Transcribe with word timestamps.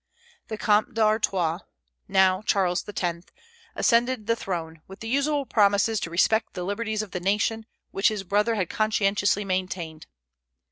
The 0.47 0.57
Comte 0.57 0.95
d'Artois, 0.95 1.59
now 2.07 2.41
Charles 2.41 2.83
X., 2.89 3.25
ascended 3.75 4.25
the 4.25 4.35
throne, 4.35 4.81
with 4.87 4.99
the 4.99 5.07
usual 5.07 5.45
promises 5.45 5.99
to 5.99 6.09
respect 6.09 6.55
the 6.55 6.63
liberties 6.65 7.03
of 7.03 7.11
the 7.11 7.19
nation, 7.19 7.67
which 7.91 8.07
his 8.07 8.23
brother 8.23 8.55
had 8.55 8.67
conscientiously 8.67 9.45
maintained. 9.45 10.07